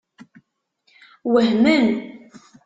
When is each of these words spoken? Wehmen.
Wehmen. 1.33 1.85